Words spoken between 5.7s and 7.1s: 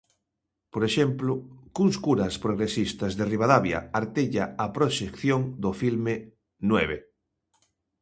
filme "Nueve".